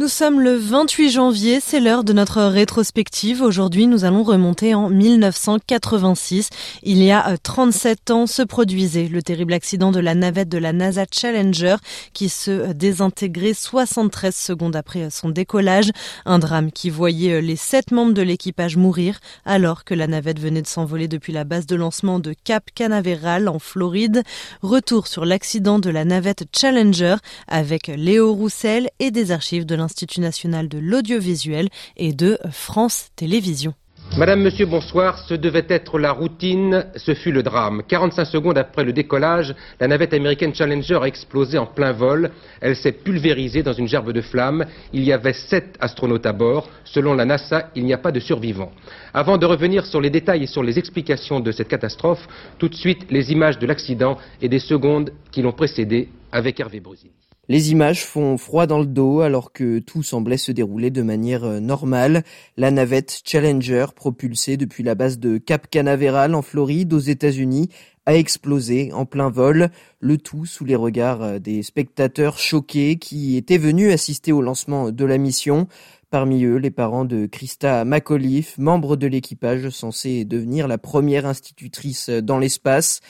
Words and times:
Nous 0.00 0.08
sommes 0.08 0.40
le 0.40 0.54
28 0.54 1.10
janvier, 1.10 1.60
c'est 1.60 1.78
l'heure 1.78 2.04
de 2.04 2.14
notre 2.14 2.40
rétrospective. 2.40 3.42
Aujourd'hui, 3.42 3.86
nous 3.86 4.06
allons 4.06 4.22
remonter 4.22 4.74
en 4.74 4.88
1986. 4.88 6.48
Il 6.82 7.02
y 7.02 7.10
a 7.10 7.36
37 7.36 8.08
euh, 8.08 8.14
ans 8.14 8.26
se 8.26 8.40
produisait 8.40 9.08
le 9.08 9.22
terrible 9.22 9.52
accident 9.52 9.92
de 9.92 10.00
la 10.00 10.14
navette 10.14 10.48
de 10.48 10.56
la 10.56 10.72
NASA 10.72 11.04
Challenger 11.12 11.76
qui 12.14 12.30
se 12.30 12.72
désintégrait 12.72 13.52
73 13.52 14.34
secondes 14.34 14.74
après 14.74 15.10
son 15.10 15.28
décollage. 15.28 15.90
Un 16.24 16.38
drame 16.38 16.72
qui 16.72 16.88
voyait 16.88 17.34
euh, 17.34 17.40
les 17.42 17.56
sept 17.56 17.90
membres 17.90 18.14
de 18.14 18.22
l'équipage 18.22 18.78
mourir 18.78 19.20
alors 19.44 19.84
que 19.84 19.92
la 19.92 20.06
navette 20.06 20.40
venait 20.40 20.62
de 20.62 20.66
s'envoler 20.66 21.08
depuis 21.08 21.34
la 21.34 21.44
base 21.44 21.66
de 21.66 21.76
lancement 21.76 22.20
de 22.20 22.34
Cap 22.42 22.70
Canaveral 22.74 23.48
en 23.48 23.58
Floride. 23.58 24.22
Retour 24.62 25.08
sur 25.08 25.26
l'accident 25.26 25.78
de 25.78 25.90
la 25.90 26.06
navette 26.06 26.44
Challenger 26.56 27.16
avec 27.48 27.88
Léo 27.88 28.32
Roussel 28.32 28.88
et 28.98 29.10
des 29.10 29.30
archives 29.30 29.66
de 29.66 29.74
l'Institut 29.74 29.89
national 30.18 30.68
de 30.68 30.78
l'audiovisuel 30.78 31.68
et 31.96 32.12
de 32.12 32.38
France 32.50 33.10
Télévisions. 33.16 33.74
Madame, 34.16 34.42
Monsieur, 34.42 34.66
bonsoir. 34.66 35.18
Ce 35.28 35.34
devait 35.34 35.66
être 35.68 35.98
la 35.98 36.10
routine, 36.10 36.86
ce 36.96 37.14
fut 37.14 37.30
le 37.30 37.44
drame. 37.44 37.82
45 37.86 38.24
secondes 38.24 38.58
après 38.58 38.82
le 38.82 38.92
décollage, 38.92 39.54
la 39.78 39.86
navette 39.86 40.12
américaine 40.12 40.52
Challenger 40.52 40.98
a 41.00 41.06
explosé 41.06 41.58
en 41.58 41.66
plein 41.66 41.92
vol. 41.92 42.30
Elle 42.60 42.74
s'est 42.74 42.90
pulvérisée 42.90 43.62
dans 43.62 43.72
une 43.72 43.86
gerbe 43.86 44.12
de 44.12 44.20
flammes. 44.20 44.66
Il 44.92 45.04
y 45.04 45.12
avait 45.12 45.32
sept 45.32 45.76
astronautes 45.78 46.26
à 46.26 46.32
bord. 46.32 46.68
Selon 46.84 47.14
la 47.14 47.24
NASA, 47.24 47.70
il 47.76 47.84
n'y 47.84 47.94
a 47.94 47.98
pas 47.98 48.10
de 48.10 48.18
survivants. 48.18 48.72
Avant 49.14 49.38
de 49.38 49.46
revenir 49.46 49.86
sur 49.86 50.00
les 50.00 50.10
détails 50.10 50.42
et 50.42 50.48
sur 50.48 50.64
les 50.64 50.76
explications 50.76 51.38
de 51.38 51.52
cette 51.52 51.68
catastrophe, 51.68 52.26
tout 52.58 52.68
de 52.68 52.74
suite 52.74 53.06
les 53.10 53.30
images 53.30 53.60
de 53.60 53.66
l'accident 53.66 54.18
et 54.42 54.48
des 54.48 54.58
secondes 54.58 55.12
qui 55.30 55.40
l'ont 55.40 55.52
précédé 55.52 56.08
avec 56.32 56.58
Hervé 56.58 56.80
Brusini. 56.80 57.12
Les 57.50 57.72
images 57.72 58.04
font 58.04 58.38
froid 58.38 58.68
dans 58.68 58.78
le 58.78 58.86
dos 58.86 59.22
alors 59.22 59.52
que 59.52 59.80
tout 59.80 60.04
semblait 60.04 60.36
se 60.36 60.52
dérouler 60.52 60.90
de 60.90 61.02
manière 61.02 61.42
euh, 61.42 61.58
normale. 61.58 62.22
La 62.56 62.70
navette 62.70 63.22
Challenger, 63.24 63.86
propulsée 63.96 64.56
depuis 64.56 64.84
la 64.84 64.94
base 64.94 65.18
de 65.18 65.36
Cap 65.36 65.68
Canaveral 65.68 66.36
en 66.36 66.42
Floride 66.42 66.92
aux 66.92 67.00
États-Unis, 67.00 67.68
a 68.06 68.14
explosé 68.14 68.92
en 68.92 69.04
plein 69.04 69.30
vol, 69.30 69.70
le 69.98 70.16
tout 70.16 70.46
sous 70.46 70.64
les 70.64 70.76
regards 70.76 71.22
euh, 71.22 71.38
des 71.40 71.64
spectateurs 71.64 72.38
choqués 72.38 72.98
qui 72.98 73.36
étaient 73.36 73.58
venus 73.58 73.92
assister 73.92 74.30
au 74.30 74.42
lancement 74.42 74.92
de 74.92 75.04
la 75.04 75.18
mission. 75.18 75.66
Parmi 76.08 76.44
eux, 76.44 76.58
les 76.58 76.70
parents 76.70 77.04
de 77.04 77.26
Christa 77.26 77.84
McAuliffe, 77.84 78.58
membre 78.58 78.94
de 78.94 79.08
l'équipage 79.08 79.70
censé 79.70 80.24
devenir 80.24 80.68
la 80.68 80.78
première 80.78 81.26
institutrice 81.26 82.10
dans 82.10 82.38
l'espace. 82.38 83.00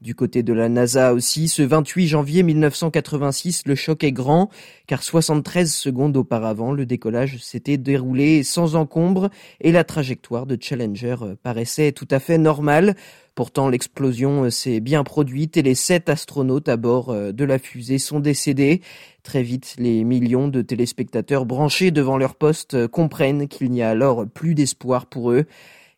Du 0.00 0.14
côté 0.14 0.42
de 0.42 0.54
la 0.54 0.70
NASA 0.70 1.12
aussi, 1.12 1.46
ce 1.46 1.60
28 1.60 2.06
janvier 2.06 2.42
1986, 2.42 3.64
le 3.66 3.74
choc 3.74 4.02
est 4.02 4.12
grand, 4.12 4.48
car 4.86 5.02
73 5.02 5.70
secondes 5.70 6.16
auparavant, 6.16 6.72
le 6.72 6.86
décollage 6.86 7.36
s'était 7.36 7.76
déroulé 7.76 8.42
sans 8.42 8.76
encombre 8.76 9.28
et 9.60 9.72
la 9.72 9.84
trajectoire 9.84 10.46
de 10.46 10.56
Challenger 10.58 11.16
paraissait 11.42 11.92
tout 11.92 12.08
à 12.10 12.18
fait 12.18 12.38
normale. 12.38 12.96
Pourtant, 13.34 13.68
l'explosion 13.68 14.48
s'est 14.48 14.80
bien 14.80 15.04
produite 15.04 15.58
et 15.58 15.62
les 15.62 15.74
sept 15.74 16.08
astronautes 16.08 16.70
à 16.70 16.78
bord 16.78 17.14
de 17.14 17.44
la 17.44 17.58
fusée 17.58 17.98
sont 17.98 18.20
décédés. 18.20 18.80
Très 19.22 19.42
vite, 19.42 19.74
les 19.76 20.02
millions 20.04 20.48
de 20.48 20.62
téléspectateurs 20.62 21.44
branchés 21.44 21.90
devant 21.90 22.16
leur 22.16 22.36
poste 22.36 22.86
comprennent 22.86 23.48
qu'il 23.48 23.70
n'y 23.70 23.82
a 23.82 23.90
alors 23.90 24.26
plus 24.26 24.54
d'espoir 24.54 25.04
pour 25.04 25.30
eux. 25.30 25.44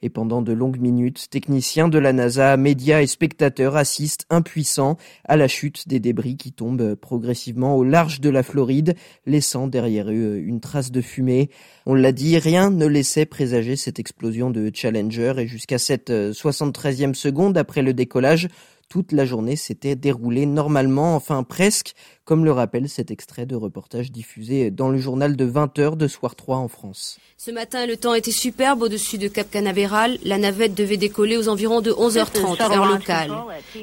Et 0.03 0.11
pendant 0.11 0.43
de 0.43 0.53
longues 0.53 0.81
minutes, 0.81 1.29
techniciens 1.31 1.89
de 1.89 1.99
la 1.99 2.13
NASA, 2.13 2.57
médias 2.57 3.03
et 3.03 3.07
spectateurs 3.07 3.77
assistent 3.77 4.27
impuissants 4.31 4.97
à 5.25 5.37
la 5.37 5.47
chute 5.47 5.87
des 5.87 6.01
débris 6.01 6.37
qui 6.37 6.53
tombent 6.53 6.95
progressivement 6.97 7.77
au 7.77 7.85
large 7.85 8.21
de 8.21 8.29
la 8.29 8.43
Floride, 8.43 8.95
laissant 9.27 9.69
derrière 9.69 10.11
eux 10.11 10.39
une 10.39 10.61
trace 10.61 10.91
de 10.91 11.01
fumée. 11.01 11.51
On 11.87 11.95
l'a 11.95 12.13
dit, 12.13 12.37
rien 12.39 12.71
ne 12.71 12.87
laissait 12.87 13.27
présager 13.27 13.77
cette 13.77 14.01
explosion 14.01 14.51
de 14.51 14.71
Challenger 14.75 15.35
et 15.39 15.47
jusqu'à 15.47 15.79
cette 15.79 16.11
73e 16.11 17.15
seconde 17.15 17.57
après 17.57 17.83
le 17.83 17.95
décollage, 17.95 18.49
toute 18.89 19.13
la 19.13 19.25
journée 19.25 19.57
s'était 19.57 19.97
déroulée 19.97 20.47
normalement, 20.47 21.17
enfin 21.17 21.43
presque, 21.43 21.95
comme 22.25 22.45
le 22.45 22.53
rappelle 22.53 22.89
cet 22.89 23.11
extrait 23.11 23.47
de 23.47 23.57
reportage 23.57 24.13
diffusé 24.13 24.71
dans 24.71 24.89
le 24.89 24.99
journal 24.99 25.37
de 25.37 25.47
20h 25.47 25.97
de 25.97 26.09
Soir 26.09 26.37
3 26.37 26.57
en 26.57 26.69
France. 26.69 27.19
Ce 27.37 27.51
matin, 27.51 27.87
le 27.87 27.97
temps 27.97 28.15
était 28.15 28.31
superbe 28.31 28.83
au-dessus 28.83 29.19
de 29.19 29.29
Cap 29.29 29.51
Canaveral. 29.51 30.19
La 30.25 30.39
navette 30.39 30.75
devait 30.75 30.97
décoller 30.97 31.37
aux 31.37 31.49
environs 31.49 31.81
de 31.81 31.91
11h30, 31.91 32.63
heure 32.63 32.87
locale. 32.87 33.33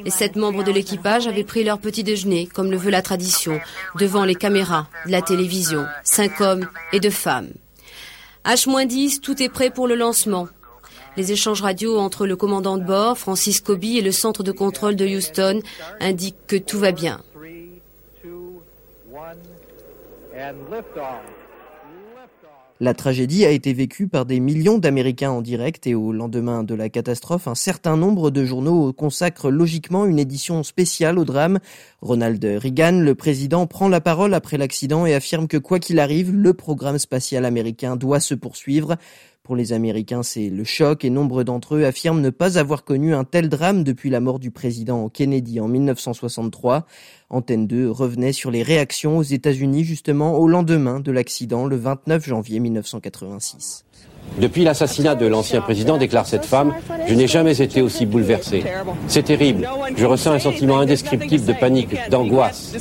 Les 0.04 0.12
sept 0.12 0.36
membres 0.36 0.64
de 0.64 0.72
l'équipage 0.72 1.28
avaient 1.28 1.44
pris 1.44 1.64
leur 1.64 1.80
petit 1.80 2.04
déjeuner, 2.04 2.48
comme 2.48 2.72
le 2.72 2.78
veut 2.78 2.92
la 2.92 3.02
tradition, 3.02 3.60
devant 3.98 4.26
les 4.26 4.36
caméras 4.36 4.88
de 5.06 5.12
la 5.12 5.22
télévision. 5.22 5.86
Cinq 6.04 6.40
hommes 6.42 6.68
et 6.94 7.00
deux 7.00 7.10
femmes. 7.10 7.50
H-10, 8.46 9.20
tout 9.20 9.44
est 9.44 9.50
prêt 9.50 9.70
pour 9.70 9.88
le 9.88 9.96
lancement. 9.96 10.48
Les 11.20 11.34
échanges 11.34 11.62
radio 11.62 11.98
entre 11.98 12.26
le 12.26 12.38
commandant 12.38 12.78
de 12.78 12.86
bord, 12.86 13.18
Francis 13.18 13.60
Kobe, 13.60 13.84
et 13.84 14.02
le 14.02 14.14
centre 14.14 14.42
de 14.42 14.54
contrôle 14.54 14.96
de 14.96 15.06
Houston 15.06 15.60
indiquent 16.00 16.48
que 16.48 16.56
tout 16.56 16.80
va 16.80 16.94
bien. 16.94 17.22
La 22.80 22.94
tragédie 22.94 23.46
a 23.46 23.50
été 23.50 23.74
vécue 23.74 24.08
par 24.08 24.26
des 24.26 24.40
millions 24.40 24.78
d'Américains 24.78 25.32
en 25.32 25.42
direct 25.42 25.86
et 25.88 25.94
au 25.94 26.14
lendemain 26.14 26.64
de 26.64 26.74
la 26.74 26.88
catastrophe, 26.88 27.50
un 27.50 27.56
certain 27.56 27.98
nombre 27.98 28.32
de 28.32 28.46
journaux 28.46 28.94
consacrent 28.94 29.52
logiquement 29.52 30.06
une 30.06 30.20
édition 30.20 30.64
spéciale 30.64 31.20
au 31.20 31.26
drame. 31.26 31.60
Ronald 32.02 32.42
Reagan, 32.42 33.02
le 33.02 33.14
président, 33.14 33.68
prend 33.68 33.90
la 33.90 34.00
parole 34.00 34.34
après 34.34 34.58
l'accident 34.58 35.06
et 35.06 35.14
affirme 35.14 35.50
que 35.50 35.58
quoi 35.58 35.80
qu'il 35.80 36.00
arrive, 36.00 36.34
le 36.34 36.54
programme 36.54 36.98
spatial 36.98 37.44
américain 37.44 37.98
doit 37.98 38.22
se 38.22 38.36
poursuivre. 38.36 38.96
Pour 39.50 39.56
les 39.56 39.74
Américains, 39.74 40.22
c'est 40.22 40.48
le 40.48 40.64
choc 40.64 41.04
et 41.04 41.10
nombre 41.10 41.44
d'entre 41.44 41.74
eux 41.74 41.84
affirment 41.84 42.22
ne 42.22 42.30
pas 42.30 42.60
avoir 42.60 42.84
connu 42.84 43.16
un 43.16 43.24
tel 43.24 43.50
drame 43.50 43.84
depuis 43.84 44.12
la 44.12 44.20
mort 44.20 44.38
du 44.38 44.52
président 44.52 45.10
Kennedy 45.10 45.60
en 45.60 45.68
1963. 45.68 46.86
Antenne 47.32 47.66
2 47.66 47.90
revenait 47.90 48.32
sur 48.32 48.52
les 48.52 48.62
réactions 48.62 49.18
aux 49.18 49.24
États-Unis 49.24 49.86
justement 49.86 50.38
au 50.38 50.48
lendemain 50.48 51.00
de 51.00 51.12
l'accident 51.12 51.66
le 51.66 51.78
29 51.78 52.28
janvier 52.28 52.60
1986. 52.60 53.86
Depuis 54.40 54.64
l'assassinat 54.64 55.16
de 55.16 55.26
l'ancien 55.26 55.62
président, 55.62 55.98
déclare 55.98 56.28
cette 56.28 56.46
femme, 56.46 56.76
je 57.08 57.16
n'ai 57.16 57.26
jamais 57.26 57.60
été 57.60 57.82
aussi 57.82 58.06
bouleversée. 58.06 58.64
C'est 59.08 59.24
terrible. 59.24 59.68
Je 59.96 60.06
ressens 60.06 60.34
un 60.34 60.40
sentiment 60.40 60.78
indescriptible 60.78 61.46
de 61.46 61.54
panique, 61.54 61.98
d'angoisse. 62.12 62.76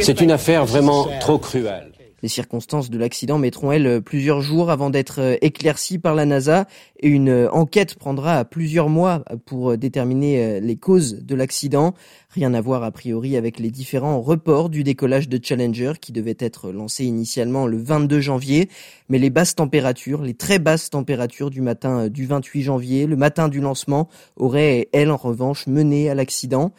C'est 0.00 0.20
une 0.22 0.30
affaire 0.30 0.64
vraiment 0.64 1.08
trop 1.20 1.36
cruelle. 1.36 1.92
Les 2.22 2.28
circonstances 2.28 2.88
de 2.88 2.98
l'accident 2.98 3.36
mettront, 3.36 3.72
elles, 3.72 4.00
plusieurs 4.00 4.42
jours 4.42 4.70
avant 4.70 4.90
d'être 4.90 5.20
euh, 5.20 5.36
éclaircies 5.40 5.98
par 5.98 6.14
la 6.14 6.24
NASA 6.24 6.68
et 7.00 7.08
une 7.08 7.28
euh, 7.28 7.50
enquête 7.50 7.96
prendra 7.96 8.44
plusieurs 8.44 8.88
mois 8.88 9.24
pour 9.44 9.76
déterminer 9.76 10.44
euh, 10.44 10.60
les 10.60 10.76
causes 10.76 11.24
de 11.24 11.34
l'accident. 11.34 11.94
Rien 12.30 12.54
à 12.54 12.60
voir 12.60 12.84
a 12.84 12.92
priori 12.92 13.36
avec 13.36 13.58
les 13.58 13.72
différents 13.72 14.20
reports 14.20 14.68
du 14.68 14.84
décollage 14.84 15.28
de 15.28 15.40
Challenger 15.42 15.94
qui 16.00 16.12
devait 16.12 16.36
être 16.38 16.70
lancé 16.70 17.04
initialement 17.04 17.66
le 17.66 17.76
22 17.76 18.20
janvier. 18.20 18.68
Mais 19.08 19.18
les 19.18 19.30
basses 19.30 19.56
températures, 19.56 20.22
les 20.22 20.34
très 20.34 20.60
basses 20.60 20.90
températures 20.90 21.50
du 21.50 21.60
matin 21.60 22.08
du 22.08 22.26
28 22.26 22.62
janvier, 22.62 23.06
le 23.06 23.16
matin 23.16 23.48
du 23.48 23.60
lancement, 23.60 24.08
auraient, 24.36 24.88
elles, 24.92 25.10
en 25.10 25.16
revanche, 25.16 25.66
mené 25.66 26.08
à 26.08 26.14
l'accident. 26.14 26.72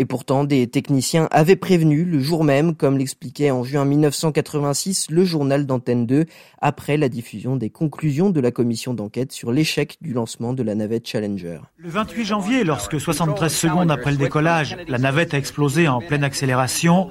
Et 0.00 0.04
pourtant, 0.04 0.44
des 0.44 0.68
techniciens 0.68 1.26
avaient 1.32 1.56
prévenu 1.56 2.04
le 2.04 2.20
jour 2.20 2.44
même, 2.44 2.76
comme 2.76 2.96
l'expliquait 2.96 3.50
en 3.50 3.64
juin 3.64 3.84
1986 3.84 5.08
le 5.10 5.24
journal 5.24 5.66
d'Antenne 5.66 6.06
2, 6.06 6.26
après 6.60 6.96
la 6.96 7.08
diffusion 7.08 7.56
des 7.56 7.68
conclusions 7.68 8.30
de 8.30 8.40
la 8.40 8.52
commission 8.52 8.94
d'enquête 8.94 9.32
sur 9.32 9.50
l'échec 9.50 9.96
du 10.00 10.12
lancement 10.12 10.52
de 10.52 10.62
la 10.62 10.76
navette 10.76 11.08
Challenger. 11.08 11.58
Le 11.78 11.90
28 11.90 12.24
janvier, 12.24 12.62
lorsque 12.62 13.00
73 13.00 13.52
secondes 13.52 13.90
après 13.90 14.12
le 14.12 14.16
décollage, 14.16 14.76
la 14.86 14.98
navette 14.98 15.34
a 15.34 15.38
explosé 15.38 15.88
en 15.88 16.00
pleine 16.00 16.22
accélération, 16.22 17.08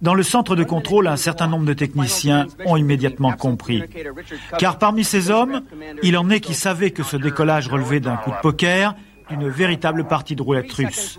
dans 0.00 0.14
le 0.14 0.24
centre 0.24 0.56
de 0.56 0.64
contrôle, 0.64 1.06
un 1.06 1.16
certain 1.16 1.46
nombre 1.46 1.64
de 1.64 1.74
techniciens 1.74 2.48
ont 2.66 2.76
immédiatement 2.76 3.32
compris. 3.32 3.84
Car 4.58 4.78
parmi 4.78 5.04
ces 5.04 5.30
hommes, 5.30 5.62
il 6.02 6.16
en 6.16 6.28
est 6.28 6.40
qui 6.40 6.54
savaient 6.54 6.90
que 6.90 7.04
ce 7.04 7.16
décollage 7.16 7.68
relevait 7.68 8.00
d'un 8.00 8.16
coup 8.16 8.30
de 8.30 8.40
poker, 8.42 8.96
une 9.32 9.48
véritable 9.48 10.04
partie 10.04 10.36
de 10.36 10.42
roulette 10.42 10.72
russe. 10.72 11.18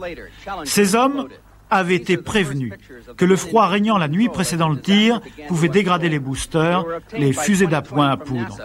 Ces 0.63 0.95
hommes 0.95 1.27
avait 1.69 1.95
été 1.95 2.17
prévenu 2.17 2.73
que 3.17 3.25
le 3.25 3.35
froid 3.35 3.67
régnant 3.67 3.97
la 3.97 4.07
nuit 4.07 4.29
précédant 4.29 4.69
le 4.69 4.79
tir 4.79 5.21
pouvait 5.47 5.69
dégrader 5.69 6.09
les 6.09 6.19
boosters, 6.19 6.85
les 7.13 7.33
fusées 7.33 7.67
d'appoint 7.67 8.09
à 8.09 8.17
poudre. 8.17 8.57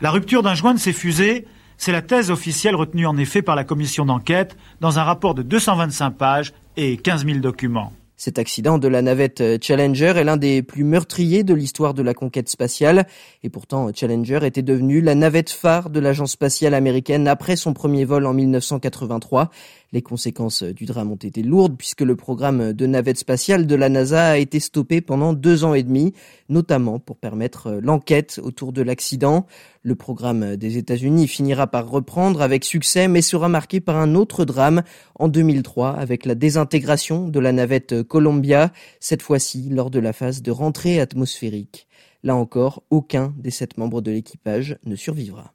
La 0.00 0.10
rupture 0.10 0.42
d'un 0.42 0.54
joint 0.54 0.74
de 0.74 0.78
ces 0.78 0.92
fusées, 0.92 1.46
c'est 1.76 1.92
la 1.92 2.02
thèse 2.02 2.30
officielle 2.30 2.74
retenue 2.74 3.06
en 3.06 3.16
effet 3.16 3.42
par 3.42 3.56
la 3.56 3.64
commission 3.64 4.04
d'enquête 4.04 4.56
dans 4.80 4.98
un 4.98 5.04
rapport 5.04 5.34
de 5.34 5.42
225 5.42 6.10
pages 6.10 6.52
et 6.76 6.96
15 6.96 7.24
000 7.24 7.38
documents. 7.38 7.92
Cet 8.20 8.40
accident 8.40 8.78
de 8.78 8.88
la 8.88 9.00
navette 9.00 9.62
Challenger 9.62 10.14
est 10.16 10.24
l'un 10.24 10.36
des 10.36 10.64
plus 10.64 10.82
meurtriers 10.82 11.44
de 11.44 11.54
l'histoire 11.54 11.94
de 11.94 12.02
la 12.02 12.14
conquête 12.14 12.48
spatiale. 12.48 13.06
Et 13.44 13.48
pourtant, 13.48 13.90
Challenger 13.94 14.40
était 14.42 14.62
devenue 14.62 15.00
la 15.00 15.14
navette 15.14 15.50
phare 15.50 15.88
de 15.88 16.00
l'agence 16.00 16.32
spatiale 16.32 16.74
américaine 16.74 17.28
après 17.28 17.54
son 17.54 17.74
premier 17.74 18.04
vol 18.04 18.26
en 18.26 18.34
1983. 18.34 19.50
Les 19.90 20.02
conséquences 20.02 20.62
du 20.62 20.84
drame 20.84 21.10
ont 21.10 21.16
été 21.16 21.42
lourdes 21.42 21.78
puisque 21.78 22.02
le 22.02 22.14
programme 22.14 22.74
de 22.74 22.86
navette 22.86 23.16
spatiale 23.16 23.66
de 23.66 23.74
la 23.74 23.88
NASA 23.88 24.32
a 24.32 24.36
été 24.36 24.60
stoppé 24.60 25.00
pendant 25.00 25.32
deux 25.32 25.64
ans 25.64 25.72
et 25.72 25.82
demi, 25.82 26.12
notamment 26.50 26.98
pour 26.98 27.16
permettre 27.16 27.72
l'enquête 27.82 28.38
autour 28.42 28.74
de 28.74 28.82
l'accident. 28.82 29.46
Le 29.82 29.94
programme 29.94 30.56
des 30.56 30.76
États-Unis 30.76 31.26
finira 31.26 31.66
par 31.66 31.88
reprendre 31.88 32.42
avec 32.42 32.64
succès, 32.64 33.08
mais 33.08 33.22
sera 33.22 33.48
marqué 33.48 33.80
par 33.80 33.96
un 33.96 34.14
autre 34.14 34.44
drame 34.44 34.82
en 35.14 35.28
2003 35.28 35.96
avec 35.96 36.26
la 36.26 36.34
désintégration 36.34 37.26
de 37.26 37.40
la 37.40 37.52
navette 37.52 38.02
Columbia, 38.02 38.72
cette 39.00 39.22
fois-ci 39.22 39.70
lors 39.70 39.90
de 39.90 40.00
la 40.00 40.12
phase 40.12 40.42
de 40.42 40.50
rentrée 40.50 41.00
atmosphérique. 41.00 41.88
Là 42.22 42.36
encore, 42.36 42.82
aucun 42.90 43.32
des 43.38 43.50
sept 43.50 43.78
membres 43.78 44.02
de 44.02 44.10
l'équipage 44.10 44.76
ne 44.84 44.96
survivra. 44.96 45.54